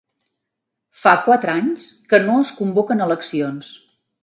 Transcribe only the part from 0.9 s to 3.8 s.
Fa quatre anys que no es convoquen eleccions.